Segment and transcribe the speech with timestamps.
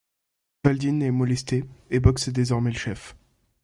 [0.65, 3.15] Valdine est molesté et Box est désormais le chef.